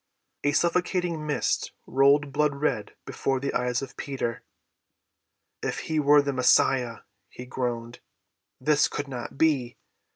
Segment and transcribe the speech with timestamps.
[0.43, 4.41] A suffocating mist rolled blood‐red before the eyes of Peter.
[5.61, 7.99] "If he were the Messiah," he groaned,
[8.59, 9.77] "this could not be.